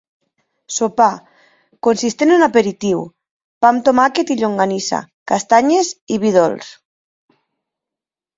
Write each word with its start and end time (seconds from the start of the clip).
Sopar, 0.75 1.09
consistent 1.87 2.33
en 2.35 2.45
aperitiu, 2.45 3.03
pa 3.65 3.69
amb 3.75 3.83
tomàquet 3.91 4.33
i 4.33 4.39
llonganissa, 4.41 5.03
castanyes 5.33 5.93
i 6.17 6.19
vi 6.25 6.33
dolç. 6.41 6.73